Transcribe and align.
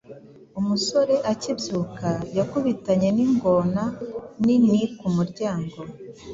umusore 0.59 1.15
akibyuka 1.31 2.09
yakubitaniye 2.37 3.09
n’ingona 3.17 3.83
nini 4.45 4.81
ku 4.97 5.07
muryango 5.15 5.77